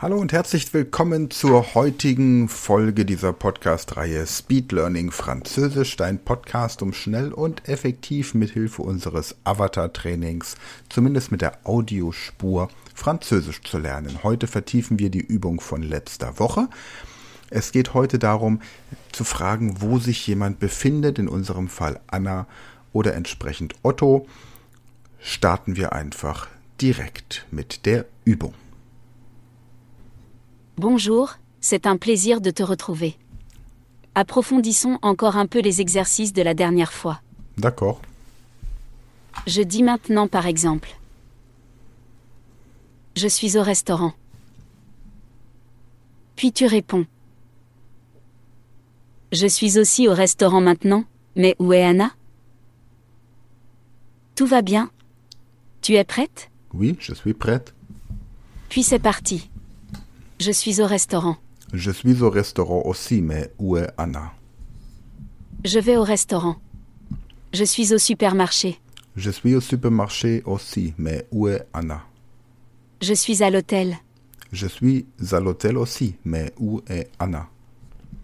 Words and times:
Hallo 0.00 0.16
und 0.16 0.32
herzlich 0.32 0.72
willkommen 0.72 1.28
zur 1.28 1.74
heutigen 1.74 2.48
Folge 2.48 3.04
dieser 3.04 3.32
Podcast-Reihe 3.32 4.28
Speed 4.28 4.70
Learning 4.70 5.10
Französisch, 5.10 5.96
dein 5.96 6.20
Podcast, 6.20 6.82
um 6.82 6.92
schnell 6.92 7.32
und 7.32 7.68
effektiv 7.68 8.32
mit 8.32 8.50
Hilfe 8.52 8.82
unseres 8.82 9.34
Avatar-Trainings, 9.42 10.54
zumindest 10.88 11.32
mit 11.32 11.42
der 11.42 11.58
Audiospur, 11.64 12.68
Französisch 12.94 13.60
zu 13.62 13.78
lernen. 13.78 14.22
Heute 14.22 14.46
vertiefen 14.46 15.00
wir 15.00 15.10
die 15.10 15.18
Übung 15.18 15.58
von 15.58 15.82
letzter 15.82 16.38
Woche. 16.38 16.68
Es 17.50 17.72
geht 17.72 17.92
heute 17.92 18.20
darum, 18.20 18.60
zu 19.10 19.24
fragen, 19.24 19.80
wo 19.80 19.98
sich 19.98 20.24
jemand 20.28 20.60
befindet, 20.60 21.18
in 21.18 21.26
unserem 21.26 21.66
Fall 21.66 21.98
Anna 22.06 22.46
oder 22.92 23.14
entsprechend 23.14 23.74
Otto. 23.82 24.28
Starten 25.18 25.74
wir 25.74 25.92
einfach 25.92 26.46
direkt 26.80 27.46
mit 27.50 27.84
der 27.84 28.04
Übung. 28.24 28.54
Bonjour, 30.78 31.34
c'est 31.60 31.86
un 31.86 31.96
plaisir 31.96 32.40
de 32.40 32.52
te 32.52 32.62
retrouver. 32.62 33.16
Approfondissons 34.14 35.00
encore 35.02 35.36
un 35.36 35.48
peu 35.48 35.58
les 35.60 35.80
exercices 35.80 36.32
de 36.32 36.40
la 36.40 36.54
dernière 36.54 36.92
fois. 36.92 37.20
D'accord. 37.56 38.00
Je 39.48 39.60
dis 39.60 39.82
maintenant 39.82 40.28
par 40.28 40.46
exemple. 40.46 40.90
Je 43.16 43.26
suis 43.26 43.58
au 43.58 43.62
restaurant. 43.64 44.12
Puis 46.36 46.52
tu 46.52 46.64
réponds. 46.64 47.06
Je 49.32 49.48
suis 49.48 49.80
aussi 49.80 50.06
au 50.06 50.14
restaurant 50.14 50.60
maintenant, 50.60 51.02
mais 51.34 51.56
où 51.58 51.72
est 51.72 51.82
Anna? 51.82 52.12
Tout 54.36 54.46
va 54.46 54.62
bien? 54.62 54.92
Tu 55.82 55.94
es 55.94 56.04
prête? 56.04 56.52
Oui, 56.72 56.96
je 57.00 57.14
suis 57.14 57.34
prête. 57.34 57.74
Puis 58.68 58.84
c'est 58.84 59.00
parti. 59.00 59.50
Je 60.40 60.52
suis 60.52 60.80
au 60.80 60.86
restaurant. 60.86 61.36
Je 61.72 61.90
suis 61.90 62.22
au 62.22 62.30
restaurant 62.30 62.82
aussi, 62.84 63.20
mais 63.20 63.50
où 63.58 63.76
est 63.76 63.90
Anna 63.98 64.32
Je 65.64 65.80
vais 65.80 65.96
au 65.96 66.04
restaurant. 66.04 66.56
Je 67.52 67.64
suis 67.64 67.92
au 67.92 67.98
supermarché. 67.98 68.78
Je 69.16 69.30
suis 69.30 69.56
au 69.56 69.60
supermarché 69.60 70.42
aussi, 70.46 70.94
mais 70.96 71.26
où 71.32 71.48
est 71.48 71.66
Anna 71.72 72.02
Je 73.02 73.14
suis 73.14 73.42
à 73.42 73.50
l'hôtel. 73.50 73.96
Je 74.52 74.68
suis 74.68 75.06
à 75.32 75.40
l'hôtel 75.40 75.76
aussi, 75.76 76.14
mais 76.24 76.52
où 76.58 76.82
est 76.88 77.10
Anna 77.18 77.48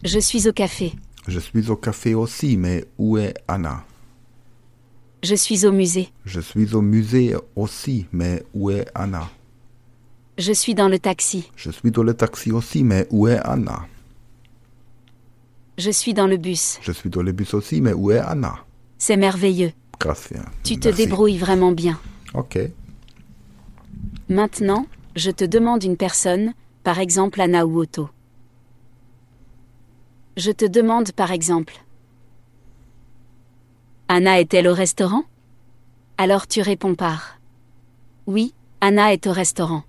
Je 0.04 0.20
suis 0.20 0.46
au 0.48 0.52
café. 0.52 0.92
Je 1.26 1.40
suis 1.40 1.68
au 1.68 1.76
café 1.76 2.14
aussi, 2.14 2.56
mais 2.56 2.84
où 2.96 3.18
est 3.18 3.34
Anna 3.48 3.84
Je 5.24 5.34
suis 5.34 5.66
au 5.66 5.72
musée. 5.72 6.10
Je 6.24 6.40
suis 6.40 6.74
au 6.76 6.80
musée 6.80 7.34
aussi, 7.56 8.06
mais 8.12 8.44
où 8.54 8.70
est 8.70 8.86
Anna 8.94 9.28
Je 10.38 10.52
suis 10.52 10.74
dans 10.74 10.88
le 10.88 10.98
taxi. 10.98 11.50
Je 11.56 11.70
suis 11.70 11.90
dans 11.90 12.02
le 12.02 12.14
taxi 12.14 12.50
aussi, 12.50 12.82
mais 12.82 13.06
où 13.10 13.28
est 13.28 13.38
Anna? 13.38 13.86
Je 15.78 15.90
suis 15.90 16.14
dans 16.14 16.26
le 16.26 16.36
bus. 16.36 16.78
Je 16.82 16.92
suis 16.92 17.10
dans 17.10 17.22
le 17.22 17.32
bus 17.32 17.54
aussi, 17.54 17.80
mais 17.80 17.92
où 17.92 18.10
est 18.10 18.18
Anna? 18.18 18.56
C'est 18.98 19.16
merveilleux. 19.16 19.72
Gracias. 20.00 20.44
Tu 20.64 20.78
te 20.78 20.88
Merci. 20.88 21.04
débrouilles 21.04 21.38
vraiment 21.38 21.72
bien. 21.72 21.98
Ok. 22.34 22.58
Maintenant, 24.28 24.86
je 25.14 25.30
te 25.30 25.44
demande 25.44 25.84
une 25.84 25.96
personne, 25.96 26.52
par 26.82 26.98
exemple 26.98 27.40
Anna 27.40 27.66
ou 27.66 27.80
Otto. 27.80 28.08
Je 30.36 30.50
te 30.50 30.64
demande 30.64 31.12
par 31.12 31.30
exemple. 31.30 31.74
Anna 34.08 34.40
est-elle 34.40 34.66
au 34.68 34.74
restaurant? 34.74 35.24
Alors 36.18 36.46
tu 36.48 36.60
réponds 36.60 36.94
par. 36.96 37.38
Oui, 38.26 38.52
Anna 38.80 39.12
est 39.12 39.26
au 39.26 39.32
restaurant. 39.32 39.84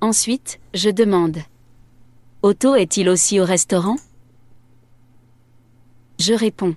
Ensuite, 0.00 0.60
je 0.74 0.90
demande. 0.90 1.38
Otto 2.42 2.74
est-il 2.74 3.08
aussi 3.08 3.40
au 3.40 3.44
restaurant? 3.44 3.96
Je 6.18 6.34
réponds. 6.34 6.76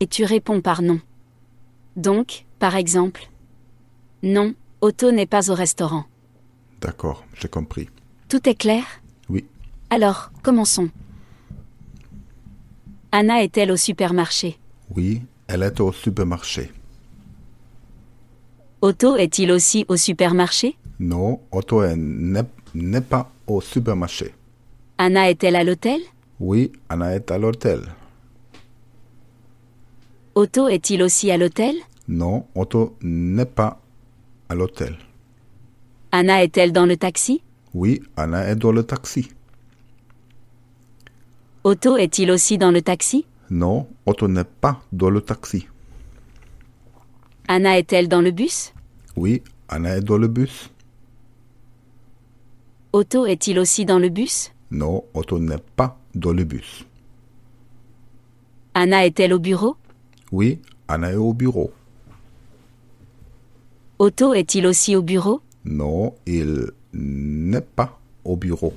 Et 0.00 0.06
tu 0.06 0.24
réponds 0.24 0.60
par 0.60 0.80
non. 0.80 1.00
Donc, 1.96 2.46
par 2.58 2.76
exemple. 2.76 3.28
Non, 4.22 4.54
Otto 4.80 5.12
n'est 5.12 5.26
pas 5.26 5.50
au 5.50 5.54
restaurant. 5.54 6.04
D'accord, 6.80 7.24
j'ai 7.34 7.48
compris. 7.48 7.88
Tout 8.28 8.48
est 8.48 8.54
clair? 8.54 8.84
Oui. 9.28 9.44
Alors, 9.90 10.30
commençons. 10.42 10.88
Anna 13.12 13.42
est-elle 13.42 13.72
au 13.72 13.76
supermarché? 13.76 14.58
Oui, 14.94 15.22
elle 15.48 15.64
est 15.64 15.80
au 15.80 15.92
supermarché. 15.92 16.72
Otto 18.82 19.16
est-il 19.16 19.50
aussi 19.50 19.84
au 19.88 19.96
supermarché? 19.96 20.76
Non, 21.00 21.40
Otto 21.50 21.82
est- 21.82 21.96
n'est 21.96 22.44
n'est 22.74 23.00
pas 23.00 23.32
au 23.46 23.60
supermarché. 23.60 24.34
Anna 24.98 25.30
est-elle 25.30 25.56
à 25.56 25.64
l'hôtel? 25.64 25.98
Oui, 26.38 26.70
Anna 26.90 27.14
est 27.16 27.30
à 27.30 27.38
l'hôtel. 27.38 27.80
Otto 30.34 30.68
est-il 30.68 31.02
aussi 31.02 31.30
à 31.30 31.36
l'hôtel? 31.38 31.74
Non, 32.06 32.46
Otto 32.54 32.96
n'est 33.02 33.46
pas 33.46 33.80
à 34.48 34.54
l'hôtel. 34.54 34.96
Anna 36.12 36.44
est-elle 36.44 36.72
dans 36.72 36.86
le 36.86 36.96
taxi? 36.96 37.42
Oui, 37.72 38.02
Anna 38.16 38.46
est 38.48 38.56
dans 38.56 38.72
le 38.72 38.82
taxi. 38.82 39.30
Otto 41.64 41.96
est-il 41.96 42.30
aussi 42.30 42.58
dans 42.58 42.70
le 42.70 42.82
taxi? 42.82 43.24
Non, 43.50 43.86
Otto 44.06 44.28
n'est 44.28 44.44
pas 44.44 44.80
dans 44.92 45.10
le 45.10 45.20
taxi. 45.22 45.66
Anna 47.48 47.78
est-elle 47.78 48.06
dans 48.08 48.20
le 48.20 48.30
bus? 48.32 48.72
Oui, 49.16 49.42
Anna 49.68 49.96
est 49.96 50.02
dans 50.02 50.18
le 50.18 50.28
bus. 50.28 50.70
Otto 52.92 53.26
est-il 53.26 53.58
aussi 53.58 53.84
dans 53.84 53.98
le 53.98 54.08
bus? 54.08 54.52
Non, 54.70 55.04
Otto 55.14 55.38
n'est 55.38 55.62
pas 55.76 55.96
dans 56.14 56.32
le 56.32 56.44
bus. 56.44 56.84
Anna 58.74 59.06
est-elle 59.06 59.32
au 59.32 59.38
bureau? 59.38 59.76
Oui, 60.32 60.58
Anna 60.88 61.12
est 61.12 61.16
au 61.16 61.32
bureau. 61.32 61.72
Otto 63.98 64.34
est-il 64.34 64.66
aussi 64.66 64.96
au 64.96 65.02
bureau? 65.02 65.40
Non, 65.64 66.14
il 66.26 66.70
n'est 66.92 67.60
pas 67.60 68.00
au 68.24 68.36
bureau. 68.36 68.72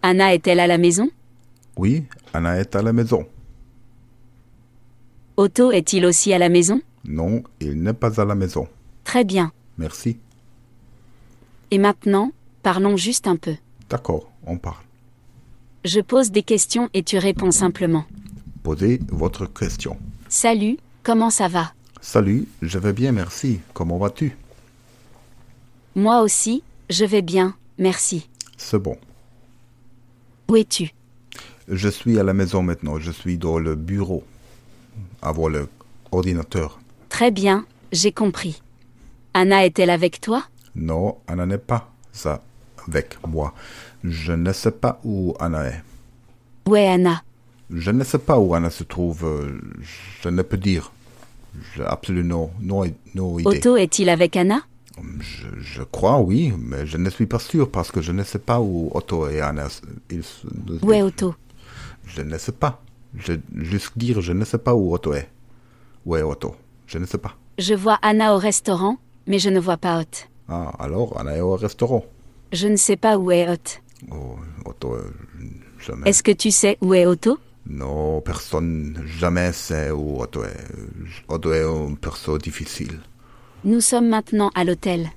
Anna 0.00 0.32
est-elle 0.32 0.60
à 0.60 0.66
la 0.66 0.78
maison? 0.78 1.10
Oui, 1.76 2.04
Anna 2.32 2.58
est 2.58 2.74
à 2.76 2.82
la 2.82 2.92
maison. 2.92 3.26
Otto 5.36 5.70
est-il 5.70 6.06
aussi 6.06 6.32
à 6.32 6.38
la 6.38 6.48
maison? 6.48 6.80
Non, 7.04 7.42
il 7.60 7.82
n'est 7.82 7.92
pas 7.92 8.20
à 8.20 8.24
la 8.24 8.34
maison. 8.34 8.68
Très 9.04 9.24
bien. 9.24 9.52
Merci. 9.76 10.18
Et 11.70 11.78
maintenant, 11.78 12.32
parlons 12.72 12.98
juste 12.98 13.26
un 13.26 13.36
peu. 13.36 13.56
D'accord, 13.88 14.30
on 14.46 14.58
parle. 14.58 14.84
Je 15.86 16.00
pose 16.00 16.30
des 16.30 16.42
questions 16.42 16.90
et 16.92 17.02
tu 17.02 17.16
réponds 17.16 17.50
simplement. 17.50 18.04
Posez 18.62 19.00
votre 19.08 19.46
question. 19.46 19.96
Salut, 20.28 20.76
comment 21.02 21.30
ça 21.30 21.48
va? 21.48 21.72
Salut, 22.02 22.46
je 22.60 22.78
vais 22.78 22.92
bien, 22.92 23.10
merci. 23.12 23.60
Comment 23.72 23.96
vas-tu? 23.96 24.36
Moi 25.94 26.20
aussi, 26.20 26.62
je 26.90 27.06
vais 27.06 27.22
bien, 27.22 27.54
merci. 27.78 28.28
C'est 28.58 28.78
bon. 28.78 28.98
Où 30.50 30.56
es-tu? 30.56 30.90
Je 31.68 31.88
suis 31.88 32.18
à 32.18 32.22
la 32.22 32.34
maison 32.34 32.62
maintenant. 32.62 32.98
Je 32.98 33.12
suis 33.12 33.38
dans 33.38 33.58
le 33.58 33.76
bureau. 33.76 34.24
Avoir 35.22 35.48
le 35.48 35.70
ordinateur. 36.12 36.78
Très 37.08 37.30
bien, 37.30 37.64
j'ai 37.92 38.12
compris. 38.12 38.60
Anna 39.32 39.64
est-elle 39.64 39.88
avec 39.88 40.20
toi? 40.20 40.44
Non, 40.74 41.16
Anna 41.28 41.46
n'est 41.46 41.56
pas 41.56 41.90
ça 42.12 42.42
avec 42.88 43.18
moi. 43.26 43.54
Je 44.04 44.32
ne 44.32 44.52
sais 44.52 44.70
pas 44.70 45.00
où 45.04 45.34
Anna 45.40 45.66
est. 45.68 45.82
Où 46.68 46.76
est 46.76 46.88
Anna? 46.88 47.22
Je 47.70 47.90
ne 47.90 48.04
sais 48.04 48.18
pas 48.18 48.38
où 48.38 48.54
Anna 48.54 48.70
se 48.70 48.84
trouve. 48.84 49.24
euh, 49.24 49.60
Je 50.22 50.28
ne 50.28 50.42
peux 50.42 50.56
dire. 50.56 50.90
J'ai 51.74 51.84
absolument 51.84 52.50
no, 52.60 52.86
no 53.14 53.38
idée. 53.38 53.48
Otto 53.58 53.76
est-il 53.76 54.08
avec 54.08 54.36
Anna? 54.36 54.60
Je, 55.20 55.46
je 55.60 55.82
crois, 55.82 56.20
oui, 56.20 56.52
mais 56.58 56.86
je 56.86 56.96
ne 56.96 57.08
suis 57.10 57.26
pas 57.26 57.38
sûr 57.38 57.70
parce 57.70 57.90
que 57.92 58.00
je 58.00 58.12
ne 58.12 58.22
sais 58.24 58.38
pas 58.38 58.60
où 58.60 58.90
Otto 58.94 59.28
et 59.28 59.40
Anna. 59.40 59.68
Ils, 60.10 60.22
Où 60.82 60.92
est 60.92 61.02
Otto? 61.02 61.34
Je 62.06 62.22
ne 62.22 62.36
sais 62.38 62.52
pas. 62.52 62.80
Je 63.16 63.34
juste 63.54 63.92
dire, 63.96 64.20
je 64.20 64.32
ne 64.32 64.44
sais 64.44 64.58
pas 64.58 64.74
où 64.74 64.92
Otto 64.94 65.14
est. 65.14 65.28
Où 66.06 66.16
est 66.16 66.22
Otto? 66.22 66.54
Je 66.86 66.98
ne 66.98 67.06
sais 67.06 67.18
pas. 67.18 67.34
Je 67.58 67.74
vois 67.74 67.98
Anna 68.02 68.34
au 68.34 68.38
restaurant, 68.38 68.98
mais 69.26 69.38
je 69.38 69.50
ne 69.50 69.60
vois 69.60 69.76
pas 69.76 70.00
Otto. 70.00 70.20
Ah, 70.48 70.72
alors 70.78 71.18
Anna 71.18 71.36
est 71.36 71.40
au 71.40 71.56
restaurant. 71.56 72.04
Je 72.52 72.68
ne 72.68 72.76
sais 72.76 72.96
pas 72.96 73.18
où 73.18 73.30
est 73.30 73.48
Otto. 73.48 73.78
Oh, 74.10 74.36
Otto, 74.64 74.94
euh, 74.94 75.10
jamais. 75.78 76.08
Est-ce 76.08 76.22
que 76.22 76.32
tu 76.32 76.50
sais 76.50 76.78
où 76.80 76.94
est 76.94 77.06
Otto? 77.06 77.38
Non, 77.66 78.22
personne 78.22 79.04
jamais 79.18 79.52
sait 79.52 79.90
où 79.90 80.20
Otto 80.20 80.44
est. 80.44 80.66
Otto 81.28 81.52
est 81.52 81.64
un 81.64 81.94
perso 81.94 82.38
difficile. 82.38 83.00
Nous 83.64 83.80
sommes 83.80 84.08
maintenant 84.08 84.50
à 84.54 84.64
l'hôtel. 84.64 85.10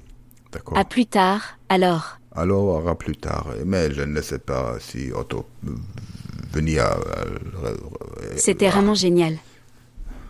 D'accord. 0.51 0.78
À 0.78 0.83
plus 0.83 1.06
tard, 1.06 1.57
alors. 1.69 2.18
Alors, 2.36 2.88
à 2.88 2.95
plus 2.95 3.16
tard. 3.16 3.48
Mais 3.66 3.94
je 3.94 4.01
ne 4.01 4.22
sais 4.22 4.39
pas 4.39 4.75
si 4.80 5.12
Otto 5.13 5.45
venait 6.51 6.80
à... 6.80 6.98
C'était 8.36 8.69
vraiment 8.69 8.95
génial. 8.95 9.38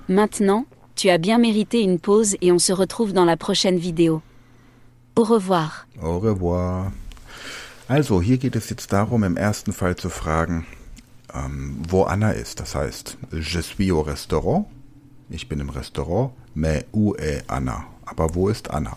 Maintenant, 0.08 0.66
tu 0.96 1.10
as 1.10 1.18
bien 1.18 1.40
mérité 1.40 1.82
une 1.82 2.00
pause 2.00 2.36
et 2.42 2.52
on 2.52 2.60
se 2.60 2.74
retrouve 2.74 3.14
dans 3.14 3.26
la 3.26 3.38
prochaine 3.38 3.78
vidéo. 3.78 4.22
Au 5.16 5.24
revoir. 5.24 5.86
Au 6.02 6.20
revoir. 6.20 6.92
Also, 7.88 8.22
hier 8.22 8.38
geht 8.38 8.56
es 8.56 8.70
jetzt 8.70 8.94
darum, 8.94 9.24
im 9.24 9.36
ersten 9.36 9.74
Fall 9.74 9.96
zu 9.98 10.10
fragen, 10.10 10.66
ähm, 11.34 11.78
wo 11.90 12.04
Anna 12.04 12.32
ist. 12.32 12.60
Das 12.60 12.76
heißt, 12.76 13.18
je 13.32 13.62
suis 13.62 13.92
au 13.92 14.02
restaurant. 14.02 14.66
Ich 15.30 15.50
bin 15.50 15.60
im 15.60 15.70
Restaurant. 15.70 16.32
Mais 16.54 16.86
où 16.94 17.16
est 17.16 17.50
Anna? 17.50 17.86
Aber 18.06 18.36
wo 18.36 18.50
ist 18.50 18.72
Anna? 18.72 18.96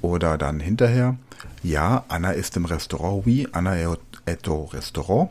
Oder 0.00 0.36
dann 0.38 0.60
hinterher, 0.60 1.16
ja, 1.62 2.04
Anna 2.08 2.32
ist 2.32 2.56
im 2.56 2.64
Restaurant. 2.64 3.24
Oui, 3.26 3.46
Anna 3.52 3.76
est 4.26 4.48
au 4.48 4.64
Restaurant. 4.64 5.30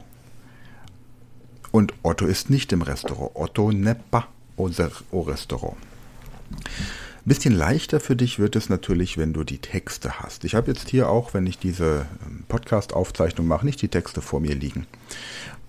Und 1.71 1.93
Otto 2.03 2.25
ist 2.25 2.49
nicht 2.49 2.71
im 2.71 2.81
Restaurant. 2.81 3.31
Otto 3.33 3.71
n'est 3.71 3.97
pas 4.11 4.27
au 4.57 5.21
Restaurant. 5.21 5.75
Ein 7.23 7.29
bisschen 7.29 7.53
leichter 7.53 7.99
für 7.99 8.15
dich 8.15 8.39
wird 8.39 8.55
es 8.55 8.69
natürlich, 8.69 9.19
wenn 9.19 9.31
du 9.31 9.43
die 9.43 9.59
Texte 9.59 10.21
hast. 10.21 10.43
Ich 10.43 10.55
habe 10.55 10.71
jetzt 10.71 10.89
hier 10.89 11.07
auch, 11.07 11.35
wenn 11.35 11.45
ich 11.45 11.59
diese 11.59 12.07
ähm, 12.25 12.45
Podcast-Aufzeichnung 12.47 13.45
mache, 13.45 13.63
nicht 13.63 13.79
die 13.83 13.89
Texte 13.89 14.23
vor 14.23 14.39
mir 14.39 14.55
liegen. 14.55 14.87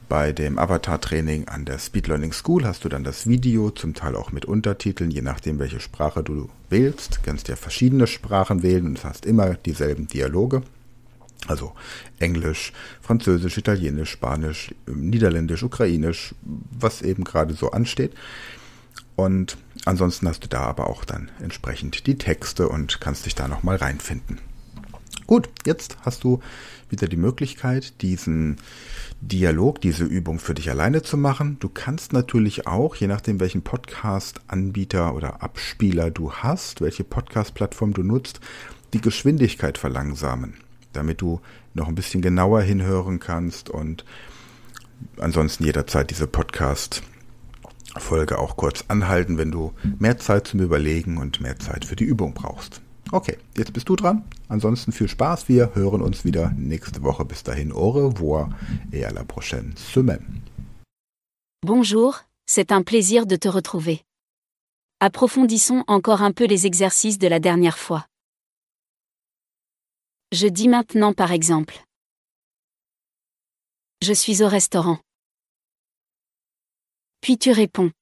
Bei 0.09 0.33
dem 0.33 0.59
Avatar-Training 0.59 1.49
an 1.49 1.67
der 1.67 1.79
Speed 1.79 2.07
Learning 2.07 2.33
School 2.33 2.65
hast 2.65 2.87
du 2.87 2.89
dann 2.89 3.05
das 3.05 3.27
Video, 3.27 3.71
zum 3.71 3.93
Teil 3.93 4.17
auch 4.17 4.33
mit 4.33 4.47
Untertiteln, 4.47 5.11
je 5.11 5.21
nachdem, 5.21 5.59
welche 5.59 5.81
Sprache 5.81 6.23
du 6.23 6.49
wählst. 6.71 7.17
Du 7.17 7.21
kannst 7.23 7.49
ja 7.49 7.57
verschiedene 7.57 8.07
Sprachen 8.07 8.63
wählen 8.63 8.87
und 8.87 9.05
hast 9.05 9.27
immer 9.27 9.53
dieselben 9.53 10.09
Dialoge. 10.09 10.63
Also 11.49 11.73
Englisch, 12.19 12.73
Französisch, 13.03 13.59
Italienisch, 13.59 14.11
Spanisch, 14.11 14.75
Niederländisch, 14.87 15.63
Ukrainisch, 15.63 16.35
was 16.71 17.03
eben 17.03 17.25
gerade 17.25 17.53
so 17.53 17.73
ansteht. 17.73 18.13
Und 19.17 19.59
ansonsten 19.85 20.29
hast 20.29 20.45
du 20.45 20.49
da 20.49 20.61
aber 20.61 20.89
auch 20.89 21.05
dann 21.05 21.31
entsprechend 21.41 22.07
die 22.07 22.19
Texte 22.19 22.69
und 22.69 23.01
kannst 23.01 23.27
dich 23.27 23.35
da 23.35 23.49
nochmal 23.49 23.77
reinfinden. 23.77 24.39
Gut, 25.27 25.49
jetzt 25.65 25.97
hast 26.03 26.25
du 26.25 26.41
wieder 26.89 27.09
die 27.09 27.17
Möglichkeit, 27.17 28.03
diesen 28.03 28.59
Dialog, 29.21 29.81
diese 29.81 30.05
Übung 30.05 30.39
für 30.39 30.53
dich 30.53 30.69
alleine 30.69 31.03
zu 31.03 31.17
machen. 31.17 31.57
Du 31.61 31.69
kannst 31.69 32.13
natürlich 32.13 32.67
auch, 32.67 32.97
je 32.97 33.07
nachdem 33.07 33.41
welchen 33.41 33.63
Podcast-Anbieter 33.63 35.15
oder 35.15 35.43
Abspieler 35.43 36.11
du 36.11 36.33
hast, 36.33 36.81
welche 36.81 37.05
Podcast-Plattform 37.05 37.95
du 37.95 38.03
nutzt, 38.03 38.41
die 38.93 39.01
Geschwindigkeit 39.01 39.79
verlangsamen, 39.79 40.55
damit 40.93 41.21
du 41.21 41.41
noch 41.73 41.89
ein 41.89 41.95
bisschen 41.95 42.21
genauer 42.21 42.63
hinhören 42.63 43.21
kannst 43.21 43.71
und 43.71 44.05
ansonsten 45.19 45.65
jederzeit 45.65 46.11
diese 46.11 46.27
Podcast 46.27 47.03
Folge 47.97 48.39
auch 48.39 48.57
kurz 48.57 48.85
anhalten, 48.89 49.39
wenn 49.39 49.51
du 49.51 49.73
mehr 49.99 50.19
Zeit 50.19 50.47
zum 50.47 50.61
Überlegen 50.61 51.19
und 51.19 51.41
mehr 51.41 51.59
Zeit 51.59 51.85
für 51.85 51.97
die 51.97 52.05
Übung 52.05 52.35
brauchst. 52.35 52.81
Okay, 53.11 53.37
jetzt 53.57 53.73
bist 53.73 53.89
du 53.89 53.97
dran. 53.97 54.25
Ansonsten 54.49 54.93
viel 54.93 55.09
Spaß. 55.09 55.49
Wir 55.49 55.75
hören 55.75 56.01
uns 56.01 56.25
wieder 56.25 56.51
nächste 56.57 57.03
Woche. 57.03 57.25
Bis 57.25 57.43
dahin, 57.43 57.73
au 57.73 57.91
revoir 57.91 58.49
et 58.91 59.05
à 59.05 59.13
la 59.13 59.25
prochaine 59.25 59.75
semaine. 59.77 60.43
Bonjour, 61.65 62.21
c'est 62.47 62.73
un 62.73 62.83
plaisir 62.83 63.27
de 63.27 63.37
te 63.37 63.49
retrouver. 63.49 64.03
Approfondissons 65.01 65.85
encore 65.89 66.23
un 66.23 66.33
peu 66.33 66.47
les 66.47 66.67
exercices 66.67 67.19
de 67.19 67.29
la 67.29 67.39
dernière 67.39 67.79
fois. 67.79 68.07
Je 70.33 70.49
dis 70.49 70.69
maintenant 70.69 71.13
par 71.13 71.33
exemple. 71.33 71.85
Je 74.01 74.15
suis 74.15 74.43
au 74.43 74.49
restaurant. 74.49 74.99
Puis 77.23 77.39
tu 77.39 77.53
réponds. 77.53 77.93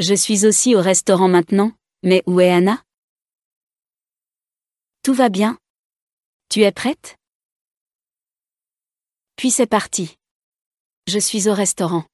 Je 0.00 0.14
suis 0.14 0.46
aussi 0.46 0.74
au 0.74 0.80
restaurant 0.80 1.28
maintenant, 1.28 1.72
mais 2.02 2.22
où 2.26 2.40
est 2.40 2.50
Anna? 2.50 2.82
Tout 5.02 5.12
va 5.12 5.28
bien? 5.28 5.58
Tu 6.48 6.62
es 6.62 6.72
prête? 6.72 7.18
Puis 9.36 9.50
c'est 9.50 9.66
parti. 9.66 10.16
Je 11.06 11.18
suis 11.18 11.46
au 11.46 11.52
restaurant. 11.52 12.06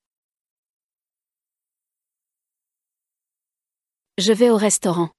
Je 4.18 4.32
vais 4.32 4.50
au 4.50 4.56
restaurant. 4.56 5.10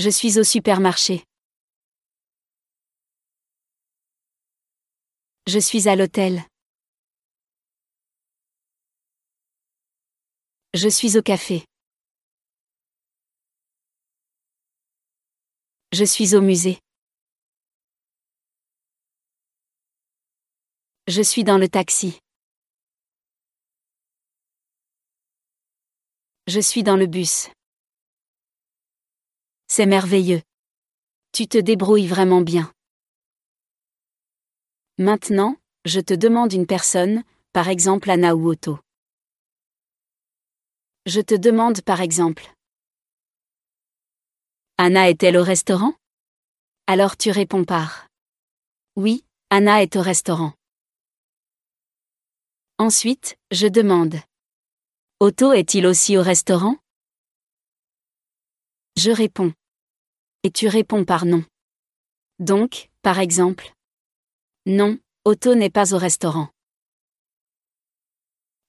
Je 0.00 0.10
suis 0.10 0.40
au 0.40 0.44
supermarché. 0.44 1.24
Je 5.46 5.60
suis 5.60 5.88
à 5.88 5.94
l'hôtel. 5.94 6.42
Je 10.74 10.88
suis 10.88 11.18
au 11.18 11.22
café. 11.22 11.66
Je 15.92 16.02
suis 16.02 16.34
au 16.34 16.40
musée. 16.40 16.78
Je 21.08 21.20
suis 21.20 21.44
dans 21.44 21.58
le 21.58 21.68
taxi. 21.68 22.18
Je 26.46 26.60
suis 26.60 26.82
dans 26.82 26.96
le 26.96 27.06
bus. 27.06 27.50
C'est 29.68 29.84
merveilleux. 29.84 30.40
Tu 31.32 31.48
te 31.48 31.58
débrouilles 31.58 32.06
vraiment 32.06 32.40
bien. 32.40 32.72
Maintenant, 34.96 35.56
je 35.84 36.00
te 36.00 36.14
demande 36.14 36.54
une 36.54 36.66
personne, 36.66 37.24
par 37.52 37.68
exemple 37.68 38.08
Anna 38.08 38.34
ou 38.34 38.48
Otto. 38.48 38.78
Je 41.04 41.20
te 41.20 41.34
demande 41.34 41.82
par 41.82 42.00
exemple. 42.00 42.54
Anna 44.78 45.10
est-elle 45.10 45.36
au 45.36 45.42
restaurant? 45.42 45.94
Alors 46.86 47.16
tu 47.16 47.32
réponds 47.32 47.64
par. 47.64 48.06
Oui, 48.94 49.24
Anna 49.50 49.82
est 49.82 49.96
au 49.96 50.00
restaurant. 50.00 50.52
Ensuite, 52.78 53.36
je 53.50 53.66
demande. 53.66 54.16
Otto 55.18 55.52
est-il 55.52 55.86
aussi 55.86 56.16
au 56.16 56.22
restaurant? 56.22 56.76
Je 58.96 59.10
réponds. 59.10 59.52
Et 60.44 60.52
tu 60.52 60.68
réponds 60.68 61.04
par 61.04 61.24
non. 61.24 61.44
Donc, 62.38 62.90
par 63.02 63.18
exemple. 63.18 63.72
Non, 64.66 65.00
Otto 65.24 65.56
n'est 65.56 65.70
pas 65.70 65.94
au 65.94 65.98
restaurant. 65.98 66.48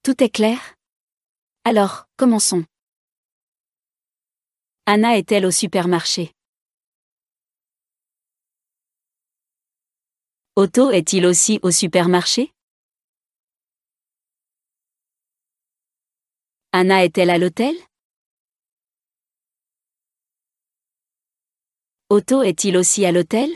Tout 0.01 0.23
est 0.23 0.29
clair? 0.29 0.75
Alors, 1.65 2.09
commençons. 2.17 2.65
Anna 4.85 5.17
est-elle 5.17 5.45
au 5.45 5.51
supermarché? 5.51 6.33
Otto 10.55 10.91
est-il 10.91 11.25
aussi 11.25 11.59
au 11.63 11.71
supermarché? 11.71 12.53
Anna 16.73 17.05
est-elle 17.05 17.29
à 17.29 17.37
l'hôtel? 17.37 17.75
Otto 22.09 22.43
est-il 22.43 22.75
aussi 22.77 23.05
à 23.05 23.11
l'hôtel? 23.11 23.49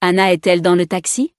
Anna 0.00 0.32
est-elle 0.32 0.62
dans 0.62 0.74
le 0.74 0.86
taxi? 0.86 1.32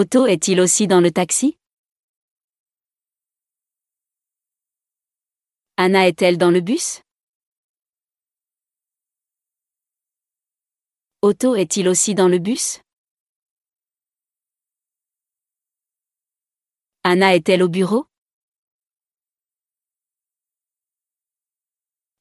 Otto 0.00 0.26
est-il 0.26 0.60
aussi 0.60 0.86
dans 0.86 1.00
le 1.00 1.10
taxi? 1.10 1.58
Anna 5.76 6.06
est-elle 6.06 6.38
dans 6.38 6.52
le 6.52 6.60
bus? 6.60 7.02
Otto 11.20 11.56
est-il 11.56 11.88
aussi 11.88 12.14
dans 12.14 12.28
le 12.28 12.38
bus? 12.38 12.80
Anna 17.02 17.34
est-elle 17.34 17.64
au 17.64 17.68
bureau? 17.68 18.06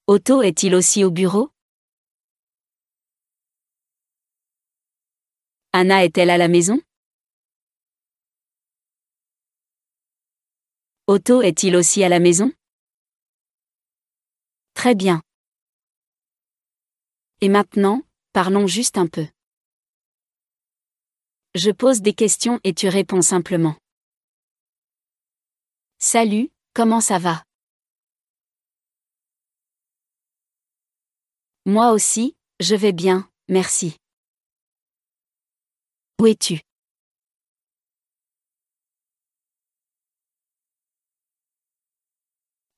Otto 0.08 0.42
est-il 0.42 0.74
aussi 0.74 1.04
au 1.04 1.12
bureau? 1.12 1.52
Anna 5.74 6.04
est-elle 6.04 6.32
à 6.32 6.40
la 6.40 6.48
maison? 6.48 6.80
Otto 11.10 11.42
est-il 11.42 11.78
aussi 11.78 12.04
à 12.04 12.10
la 12.10 12.20
maison? 12.20 12.52
Très 14.74 14.94
bien. 14.94 15.22
Et 17.40 17.48
maintenant, 17.48 18.02
parlons 18.34 18.68
juste 18.68 18.98
un 18.98 19.08
peu. 19.08 19.26
Je 21.56 21.72
pose 21.72 22.02
des 22.02 22.14
questions 22.14 22.60
et 22.66 22.74
tu 22.74 22.90
réponds 22.90 23.22
simplement. 23.22 23.78
Salut, 25.98 26.52
comment 26.74 27.00
ça 27.00 27.20
va? 27.20 27.46
Moi 31.66 31.92
aussi, 31.94 32.36
je 32.60 32.76
vais 32.76 32.92
bien, 32.92 33.32
merci. 33.48 33.96
Où 36.20 36.28
es-tu? 36.28 36.60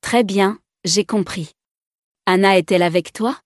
Très 0.09 0.23
bien, 0.23 0.59
j'ai 0.85 1.05
compris. 1.05 1.51
Anna 2.25 2.57
est-elle 2.57 2.81
avec 2.81 3.13
toi? 3.13 3.39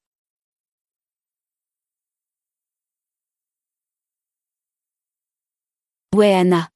Est 6.13 6.33
Anna. 6.33 6.69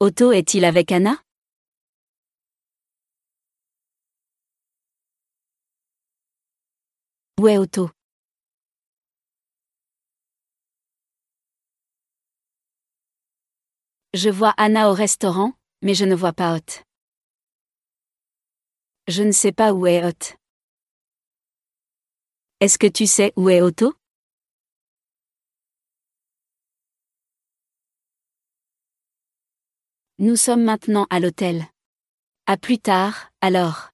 Otto 0.00 0.32
est-il 0.32 0.66
avec 0.66 0.92
Anna? 0.92 1.16
Est 7.38 7.56
Otto 7.56 7.88
Je 14.14 14.28
vois 14.28 14.52
Anna 14.58 14.90
au 14.90 14.92
restaurant, 14.92 15.54
mais 15.80 15.94
je 15.94 16.04
ne 16.04 16.14
vois 16.14 16.34
pas 16.34 16.54
Hot. 16.54 16.84
Je 19.08 19.22
ne 19.22 19.32
sais 19.32 19.52
pas 19.52 19.72
où 19.72 19.86
est 19.86 20.04
Hot. 20.04 20.36
Est-ce 22.60 22.76
que 22.76 22.86
tu 22.86 23.06
sais 23.06 23.32
où 23.36 23.48
est 23.48 23.62
Otto? 23.62 23.94
Nous 30.18 30.36
sommes 30.36 30.62
maintenant 30.62 31.06
à 31.08 31.18
l'hôtel. 31.18 31.64
À 32.44 32.58
plus 32.58 32.78
tard, 32.78 33.32
alors. 33.40 33.92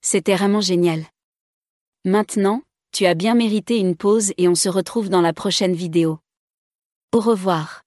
C'était 0.00 0.36
vraiment 0.36 0.60
génial. 0.60 1.02
Maintenant, 2.04 2.62
tu 2.96 3.04
as 3.04 3.14
bien 3.14 3.34
mérité 3.34 3.76
une 3.76 3.94
pause 3.94 4.32
et 4.38 4.48
on 4.48 4.54
se 4.54 4.70
retrouve 4.70 5.10
dans 5.10 5.20
la 5.20 5.34
prochaine 5.34 5.74
vidéo. 5.74 6.18
Au 7.12 7.20
revoir. 7.20 7.82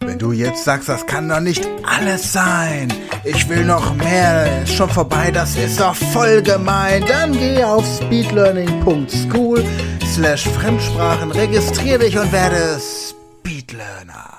Wenn 0.00 0.16
du 0.18 0.32
jetzt 0.32 0.64
sagst, 0.64 0.88
das 0.88 1.04
kann 1.06 1.28
doch 1.28 1.40
nicht 1.40 1.68
alles 1.84 2.32
sein, 2.32 2.88
ich 3.24 3.48
will 3.48 3.64
noch 3.64 3.94
mehr, 3.96 4.62
ist 4.62 4.74
schon 4.74 4.88
vorbei, 4.88 5.30
das 5.30 5.56
ist 5.56 5.80
doch 5.80 5.94
voll 5.94 6.40
gemein, 6.40 7.04
dann 7.06 7.32
geh 7.32 7.62
auf 7.64 7.84
speedlearning.school 7.84 9.62
slash 10.14 10.48
Fremdsprachen, 10.48 11.32
registrier 11.32 11.98
dich 11.98 12.16
und 12.16 12.32
werde 12.32 12.80
Speedlearner. 12.80 14.29